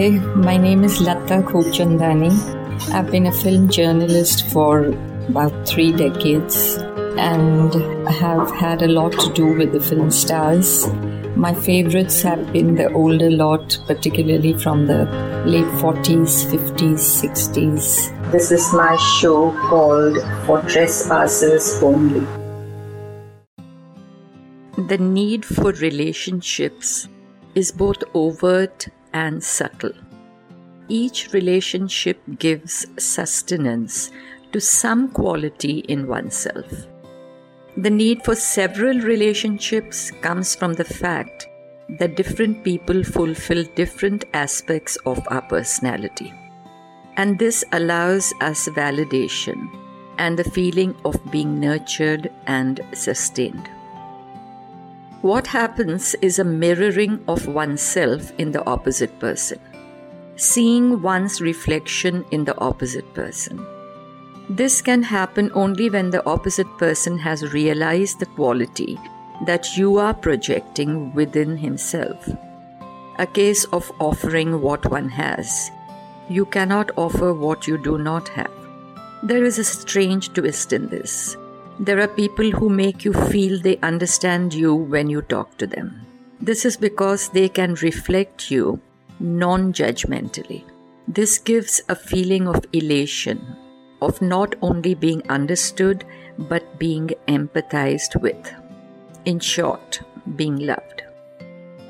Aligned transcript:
Hi, 0.00 0.08
my 0.48 0.56
name 0.56 0.82
is 0.82 0.98
Lata 1.02 1.42
Khubchandani. 1.48 2.30
I've 2.90 3.10
been 3.10 3.26
a 3.26 3.32
film 3.32 3.68
journalist 3.68 4.46
for 4.48 4.86
about 5.28 5.68
three 5.68 5.92
decades 5.92 6.78
and 7.24 7.74
have 8.08 8.50
had 8.56 8.80
a 8.80 8.88
lot 8.88 9.12
to 9.12 9.30
do 9.34 9.52
with 9.58 9.72
the 9.72 9.80
film 9.88 10.10
stars. 10.10 10.86
My 11.36 11.52
favorites 11.52 12.22
have 12.22 12.50
been 12.50 12.76
the 12.76 12.90
older 12.94 13.30
lot, 13.30 13.78
particularly 13.86 14.54
from 14.54 14.86
the 14.86 15.04
late 15.44 15.72
40s, 15.82 16.46
50s, 16.46 17.02
60s. 17.22 18.32
This 18.32 18.50
is 18.50 18.72
my 18.72 18.96
show 19.18 19.50
called 19.68 20.16
For 20.46 20.62
Trespassers 20.62 21.82
Only. 21.82 22.26
The 24.78 24.96
need 24.96 25.44
for 25.44 25.72
relationships 25.72 27.06
is 27.54 27.70
both 27.70 28.02
overt 28.14 28.88
and 29.12 29.42
subtle. 29.42 29.92
Each 30.88 31.32
relationship 31.32 32.20
gives 32.38 32.86
sustenance 32.98 34.10
to 34.52 34.60
some 34.60 35.08
quality 35.08 35.78
in 35.80 36.06
oneself. 36.06 36.66
The 37.76 37.90
need 37.90 38.24
for 38.24 38.34
several 38.34 38.98
relationships 39.00 40.10
comes 40.22 40.54
from 40.54 40.74
the 40.74 40.84
fact 40.84 41.46
that 41.98 42.16
different 42.16 42.64
people 42.64 43.04
fulfill 43.04 43.64
different 43.74 44.24
aspects 44.34 44.96
of 45.06 45.20
our 45.28 45.42
personality. 45.42 46.32
And 47.16 47.38
this 47.38 47.64
allows 47.72 48.32
us 48.40 48.68
validation 48.68 49.68
and 50.18 50.38
the 50.38 50.50
feeling 50.50 50.94
of 51.04 51.18
being 51.30 51.60
nurtured 51.60 52.30
and 52.46 52.80
sustained. 52.92 53.68
What 55.22 55.48
happens 55.48 56.14
is 56.22 56.38
a 56.38 56.44
mirroring 56.44 57.22
of 57.28 57.46
oneself 57.46 58.32
in 58.38 58.52
the 58.52 58.64
opposite 58.64 59.18
person, 59.18 59.58
seeing 60.36 61.02
one's 61.02 61.42
reflection 61.42 62.24
in 62.30 62.46
the 62.46 62.58
opposite 62.58 63.12
person. 63.12 63.66
This 64.48 64.80
can 64.80 65.02
happen 65.02 65.50
only 65.52 65.90
when 65.90 66.08
the 66.08 66.24
opposite 66.24 66.66
person 66.78 67.18
has 67.18 67.52
realized 67.52 68.18
the 68.18 68.26
quality 68.26 68.98
that 69.44 69.76
you 69.76 69.98
are 69.98 70.14
projecting 70.14 71.12
within 71.12 71.58
himself. 71.58 72.26
A 73.18 73.26
case 73.26 73.64
of 73.66 73.92
offering 74.00 74.62
what 74.62 74.90
one 74.90 75.10
has. 75.10 75.70
You 76.30 76.46
cannot 76.46 76.92
offer 76.96 77.34
what 77.34 77.66
you 77.66 77.76
do 77.76 77.98
not 77.98 78.26
have. 78.28 78.50
There 79.22 79.44
is 79.44 79.58
a 79.58 79.64
strange 79.64 80.32
twist 80.32 80.72
in 80.72 80.88
this. 80.88 81.36
There 81.82 81.98
are 82.02 82.08
people 82.08 82.50
who 82.50 82.68
make 82.68 83.06
you 83.06 83.14
feel 83.14 83.58
they 83.58 83.78
understand 83.78 84.52
you 84.52 84.74
when 84.74 85.08
you 85.08 85.22
talk 85.22 85.56
to 85.56 85.66
them. 85.66 86.02
This 86.38 86.66
is 86.66 86.76
because 86.76 87.30
they 87.30 87.48
can 87.48 87.72
reflect 87.76 88.50
you 88.50 88.82
non 89.18 89.72
judgmentally. 89.72 90.62
This 91.08 91.38
gives 91.38 91.80
a 91.88 91.94
feeling 91.94 92.46
of 92.46 92.66
elation, 92.74 93.56
of 94.02 94.20
not 94.20 94.56
only 94.60 94.92
being 94.92 95.22
understood 95.30 96.04
but 96.36 96.78
being 96.78 97.08
empathized 97.28 98.20
with. 98.20 98.52
In 99.24 99.40
short, 99.40 100.02
being 100.36 100.58
loved. 100.58 101.02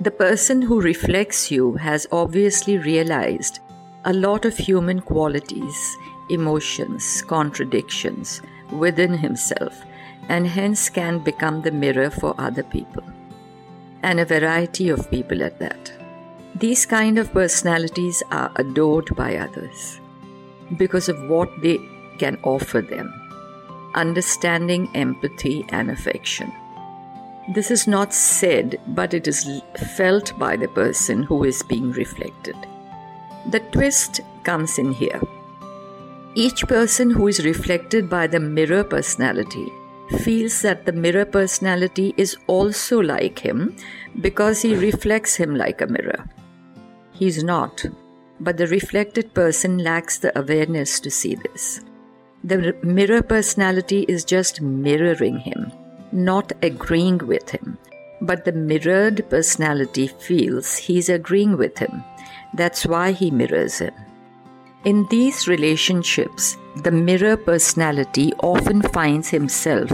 The 0.00 0.10
person 0.10 0.62
who 0.62 0.80
reflects 0.80 1.48
you 1.52 1.74
has 1.74 2.08
obviously 2.10 2.78
realized 2.78 3.60
a 4.04 4.12
lot 4.12 4.46
of 4.46 4.56
human 4.56 5.00
qualities, 5.00 5.96
emotions, 6.28 7.22
contradictions 7.22 8.42
within 8.70 9.18
himself 9.18 9.82
and 10.28 10.46
hence 10.46 10.88
can 10.88 11.18
become 11.18 11.62
the 11.62 11.70
mirror 11.70 12.10
for 12.10 12.34
other 12.38 12.62
people 12.62 13.02
and 14.02 14.20
a 14.20 14.24
variety 14.24 14.88
of 14.88 15.10
people 15.10 15.42
at 15.42 15.58
that. 15.58 15.92
These 16.54 16.86
kind 16.86 17.18
of 17.18 17.32
personalities 17.32 18.22
are 18.30 18.50
adored 18.56 19.14
by 19.14 19.36
others 19.36 20.00
because 20.76 21.08
of 21.08 21.28
what 21.28 21.50
they 21.60 21.78
can 22.18 22.38
offer 22.42 22.80
them 22.80 23.12
understanding 23.94 24.90
empathy 24.94 25.64
and 25.70 25.90
affection. 25.90 26.52
This 27.54 27.70
is 27.70 27.86
not 27.86 28.12
said 28.12 28.78
but 28.88 29.14
it 29.14 29.26
is 29.26 29.62
felt 29.96 30.38
by 30.38 30.56
the 30.56 30.68
person 30.68 31.22
who 31.22 31.44
is 31.44 31.62
being 31.62 31.92
reflected. 31.92 32.56
The 33.46 33.60
twist 33.60 34.20
comes 34.42 34.78
in 34.78 34.92
here 34.92 35.20
each 36.36 36.66
person 36.68 37.08
who 37.08 37.28
is 37.28 37.46
reflected 37.46 38.10
by 38.10 38.26
the 38.26 38.38
mirror 38.38 38.84
personality 38.84 39.72
feels 40.18 40.60
that 40.60 40.84
the 40.84 40.92
mirror 40.92 41.24
personality 41.24 42.12
is 42.18 42.36
also 42.46 43.00
like 43.00 43.38
him 43.38 43.74
because 44.20 44.60
he 44.60 44.76
reflects 44.76 45.34
him 45.36 45.54
like 45.56 45.80
a 45.80 45.86
mirror. 45.86 46.28
He's 47.12 47.42
not, 47.42 47.86
but 48.38 48.58
the 48.58 48.66
reflected 48.66 49.32
person 49.32 49.78
lacks 49.78 50.18
the 50.18 50.38
awareness 50.38 51.00
to 51.00 51.10
see 51.10 51.36
this. 51.36 51.80
The 52.44 52.74
mirror 52.82 53.22
personality 53.22 54.04
is 54.06 54.22
just 54.22 54.60
mirroring 54.60 55.38
him, 55.38 55.72
not 56.12 56.52
agreeing 56.62 57.18
with 57.18 57.48
him. 57.48 57.78
But 58.20 58.44
the 58.44 58.52
mirrored 58.52 59.28
personality 59.30 60.08
feels 60.08 60.76
he's 60.76 61.08
agreeing 61.08 61.56
with 61.56 61.78
him. 61.78 62.04
That's 62.52 62.84
why 62.84 63.12
he 63.12 63.30
mirrors 63.30 63.78
him. 63.78 63.94
In 64.88 65.04
these 65.06 65.48
relationships, 65.48 66.56
the 66.76 66.92
mirror 66.92 67.36
personality 67.36 68.32
often 68.40 68.82
finds 68.82 69.28
himself 69.28 69.90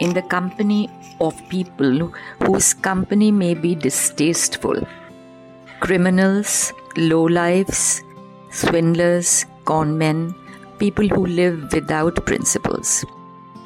in 0.00 0.12
the 0.12 0.22
company 0.22 0.90
of 1.20 1.40
people 1.48 2.12
whose 2.44 2.74
company 2.74 3.30
may 3.30 3.54
be 3.54 3.76
distasteful 3.76 4.80
criminals, 5.78 6.72
lowlifes, 6.96 8.02
swindlers, 8.50 9.46
conmen, 9.66 10.34
people 10.80 11.06
who 11.06 11.26
live 11.26 11.72
without 11.72 12.26
principles. 12.26 13.04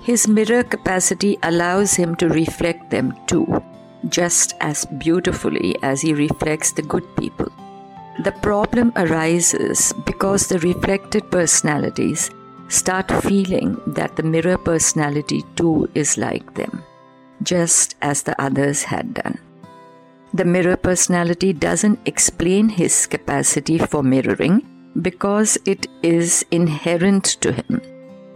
His 0.03 0.29
mirror 0.29 0.65
capacity 0.65 1.39
allows 1.45 1.95
him 1.95 2.15
to 2.17 2.29
reflect 2.29 2.91
them 2.91 3.15
too, 3.27 3.47
just 4.11 4.53
as 4.61 4.85
beautifully 5.07 5.77
as 5.83 6.03
he 6.03 6.13
reflects 6.13 6.73
the 6.73 6.83
good 6.83 7.09
people. 7.17 7.51
The 8.21 8.33
problem 8.33 8.93
arises 8.97 9.93
because 10.05 10.49
the 10.49 10.59
reflected 10.59 11.31
personalities 11.31 12.31
start 12.67 13.13
feeling 13.23 13.81
that 13.87 14.17
the 14.17 14.25
mirror 14.25 14.59
personality 14.59 15.45
too 15.55 15.89
is 15.95 16.19
like 16.19 16.55
them, 16.55 16.83
just 17.45 17.95
as 18.03 18.25
the 18.25 18.35
others 18.43 18.83
had 18.83 19.15
done. 19.15 19.39
The 20.35 20.45
mirror 20.45 20.77
personality 20.77 21.53
doesn't 21.53 22.01
explain 22.07 22.69
his 22.71 23.07
capacity 23.07 23.79
for 23.79 24.03
mirroring 24.03 24.67
because 25.01 25.57
it 25.65 25.87
is 26.03 26.45
inherent 26.51 27.25
to 27.43 27.53
him, 27.53 27.81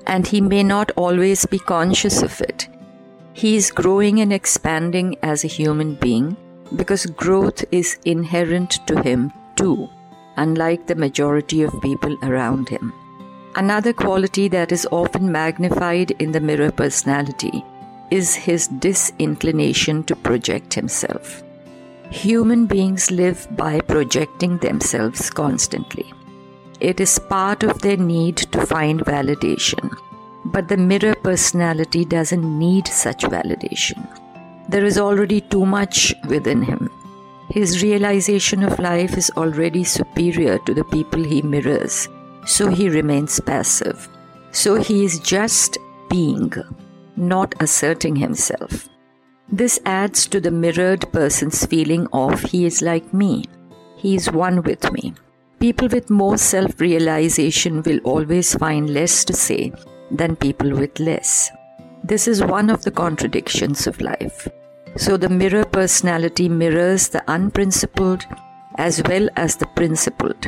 and 0.07 0.29
he 0.29 0.41
may 0.41 0.63
not 0.63 0.93
always 0.93 1.45
be 1.45 1.59
conscious 1.59 2.23
of 2.23 2.41
it. 2.41 2.69
He 3.35 3.57
is 3.57 3.73
growing 3.73 4.21
and 4.21 4.33
expanding 4.33 5.17
as 5.25 5.43
a 5.43 5.49
human 5.49 5.97
being 5.97 6.37
because 6.77 7.05
growth 7.07 7.65
is 7.73 7.99
inherent 8.05 8.79
to 8.87 9.03
him 9.03 9.33
unlike 10.37 10.87
the 10.87 10.95
majority 10.95 11.63
of 11.63 11.81
people 11.83 12.17
around 12.23 12.69
him. 12.69 12.93
Another 13.55 13.93
quality 13.93 14.49
that 14.49 14.73
is 14.73 14.87
often 14.91 15.31
magnified 15.31 16.13
in 16.13 16.33
the 16.33 16.41
mirror 16.41 16.71
personality 16.71 17.65
is 18.11 18.35
his 18.35 18.69
disinclination 18.69 20.05
to 20.05 20.17
project 20.17 20.75
himself. 20.75 21.43
Human 22.11 22.67
beings 22.67 23.11
live 23.11 23.47
by 23.57 23.81
projecting 23.81 24.59
themselves 24.59 25.31
constantly. 25.31 26.13
It 26.81 27.01
is 27.01 27.19
part 27.19 27.63
of 27.63 27.81
their 27.81 27.97
need 27.97 28.37
to 28.37 28.67
find 28.67 29.01
validation. 29.01 29.95
But 30.45 30.69
the 30.69 30.77
mirror 30.77 31.15
personality 31.15 32.05
doesn't 32.05 32.59
need 32.59 32.89
such 32.89 33.23
validation. 33.23 34.01
There 34.69 34.85
is 34.85 34.99
already 34.99 35.41
too 35.41 35.65
much 35.65 36.15
within 36.29 36.63
him 36.63 36.91
his 37.53 37.83
realization 37.83 38.63
of 38.63 38.79
life 38.79 39.19
is 39.19 39.31
already 39.37 39.85
superior 39.85 40.59
to 40.61 40.73
the 40.73 40.85
people 40.85 41.23
he 41.23 41.43
mirrors, 41.43 42.09
so 42.47 42.69
he 42.69 42.89
remains 42.89 43.39
passive. 43.41 44.09
So 44.53 44.77
he 44.77 45.05
is 45.05 45.19
just 45.21 45.77
being, 46.09 46.51
not 47.15 47.55
asserting 47.61 48.17
himself. 48.17 48.89
This 49.51 49.79
adds 49.85 50.27
to 50.29 50.41
the 50.41 50.51
mirrored 50.51 51.13
person's 51.13 51.67
feeling 51.67 52.07
of 52.15 52.41
he 52.41 52.65
is 52.65 52.81
like 52.81 53.13
me, 53.13 53.45
he 53.97 54.15
is 54.15 54.31
one 54.31 54.63
with 54.63 54.91
me. 54.91 55.13
People 55.61 55.89
with 55.89 56.09
more 56.09 56.39
self 56.39 56.81
realization 56.81 57.83
will 57.83 57.99
always 57.99 58.55
find 58.55 58.89
less 58.89 59.27
to 59.27 59.35
say 59.35 59.75
than 60.11 60.37
people 60.37 60.71
with 60.71 60.99
less. 60.99 61.51
This 62.03 62.27
is 62.27 62.43
one 62.43 62.71
of 62.71 62.83
the 62.83 62.91
contradictions 62.91 63.87
of 63.87 64.01
life. 64.01 64.49
So 64.97 65.17
the 65.17 65.29
mirror 65.29 65.65
personality 65.65 66.49
mirrors 66.49 67.09
the 67.09 67.25
unprincipled 67.29 68.27
as 68.77 69.03
well 69.05 69.29
as 69.37 69.57
the 69.57 69.67
principled, 69.67 70.47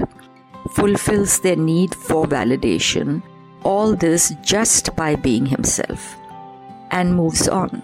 fulfills 0.72 1.40
their 1.40 1.56
need 1.56 1.94
for 1.94 2.26
validation, 2.26 3.22
all 3.62 3.94
this 3.94 4.34
just 4.42 4.94
by 4.96 5.14
being 5.14 5.46
himself, 5.46 6.16
and 6.90 7.14
moves 7.14 7.48
on. 7.48 7.82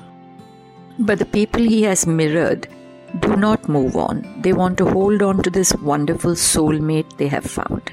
But 0.98 1.18
the 1.18 1.26
people 1.26 1.62
he 1.62 1.82
has 1.84 2.06
mirrored 2.06 2.68
do 3.20 3.36
not 3.36 3.68
move 3.68 3.96
on. 3.96 4.42
They 4.42 4.52
want 4.52 4.78
to 4.78 4.90
hold 4.90 5.22
on 5.22 5.42
to 5.42 5.50
this 5.50 5.74
wonderful 5.76 6.32
soulmate 6.32 7.16
they 7.16 7.28
have 7.28 7.44
found. 7.44 7.92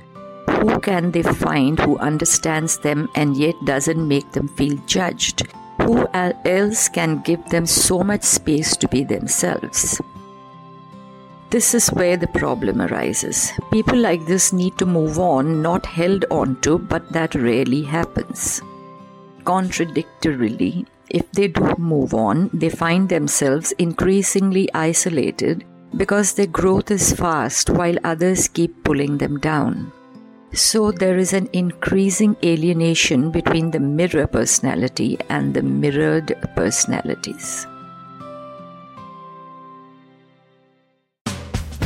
Who 0.49 0.79
can 0.79 1.11
they 1.11 1.23
find 1.23 1.79
who 1.79 1.97
understands 1.97 2.77
them 2.79 3.09
and 3.15 3.35
yet 3.37 3.55
doesn't 3.65 4.07
make 4.07 4.31
them 4.33 4.47
feel 4.49 4.77
judged? 4.85 5.47
Who 5.87 6.05
else 6.13 6.89
can 6.89 7.21
give 7.21 7.43
them 7.47 7.65
so 7.65 8.03
much 8.03 8.23
space 8.23 8.75
to 8.75 8.89
be 8.89 9.05
themselves? 9.05 10.01
This 11.49 11.73
is 11.73 11.87
where 11.93 12.17
the 12.17 12.27
problem 12.27 12.81
arises. 12.81 13.53
People 13.71 13.97
like 13.97 14.25
this 14.25 14.51
need 14.51 14.77
to 14.79 14.85
move 14.85 15.17
on, 15.17 15.61
not 15.61 15.85
held 15.85 16.25
on 16.29 16.59
to, 16.63 16.77
but 16.77 17.09
that 17.13 17.35
rarely 17.35 17.83
happens. 17.83 18.61
Contradictorily, 19.45 20.85
if 21.09 21.31
they 21.31 21.47
do 21.47 21.73
move 21.77 22.13
on, 22.13 22.49
they 22.51 22.69
find 22.69 23.07
themselves 23.07 23.71
increasingly 23.77 24.67
isolated 24.73 25.63
because 25.95 26.33
their 26.33 26.47
growth 26.47 26.91
is 26.91 27.13
fast 27.13 27.69
while 27.69 27.95
others 28.03 28.49
keep 28.49 28.83
pulling 28.83 29.19
them 29.19 29.39
down. 29.39 29.93
So 30.53 30.91
there 30.91 31.17
is 31.17 31.33
an 31.33 31.49
increasing 31.53 32.35
alienation 32.43 33.31
between 33.31 33.71
the 33.71 33.79
mirror 33.79 34.27
personality 34.27 35.17
and 35.29 35.53
the 35.53 35.61
mirrored 35.61 36.35
personalities. 36.55 37.67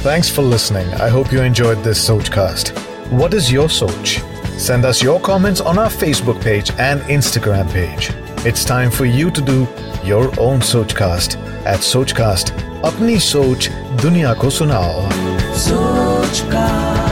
Thanks 0.01 0.29
for 0.29 0.41
listening. 0.41 0.87
I 0.95 1.09
hope 1.09 1.31
you 1.31 1.41
enjoyed 1.41 1.83
this 1.83 2.09
Sochcast. 2.09 2.69
What 3.11 3.33
is 3.33 3.51
your 3.51 3.67
Soch? 3.67 4.19
Send 4.57 4.85
us 4.85 5.01
your 5.01 5.19
comments 5.19 5.61
on 5.61 5.77
our 5.77 5.89
Facebook 5.89 6.41
page 6.41 6.71
and 6.79 7.01
Instagram 7.01 7.71
page. 7.71 8.09
It's 8.45 8.65
time 8.65 8.89
for 8.89 9.05
you 9.05 9.29
to 9.29 9.41
do 9.41 9.67
your 10.03 10.27
own 10.39 10.59
Sochcast 10.59 11.35
at 11.65 11.81
Sochcast. 11.81 12.51
Apni 12.81 13.19
Soch 13.19 13.69
Dunya 13.97 14.35
Ko 14.35 14.47
Sunao. 14.47 15.07
Sochcast. 15.53 17.10